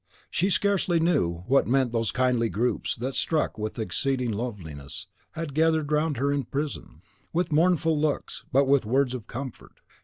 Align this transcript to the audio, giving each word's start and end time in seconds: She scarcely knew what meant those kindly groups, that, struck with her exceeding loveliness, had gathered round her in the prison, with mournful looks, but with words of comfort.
She 0.31 0.49
scarcely 0.49 0.99
knew 0.99 1.43
what 1.45 1.67
meant 1.67 1.91
those 1.91 2.09
kindly 2.11 2.49
groups, 2.49 2.95
that, 2.95 3.13
struck 3.13 3.59
with 3.59 3.75
her 3.77 3.83
exceeding 3.83 4.31
loveliness, 4.31 5.05
had 5.33 5.53
gathered 5.53 5.91
round 5.91 6.17
her 6.17 6.31
in 6.33 6.39
the 6.39 6.45
prison, 6.47 7.01
with 7.33 7.51
mournful 7.51 8.01
looks, 8.01 8.43
but 8.51 8.65
with 8.65 8.83
words 8.83 9.13
of 9.13 9.27
comfort. 9.27 9.79